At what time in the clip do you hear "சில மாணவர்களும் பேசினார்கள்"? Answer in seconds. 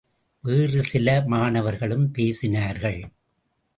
0.81-3.01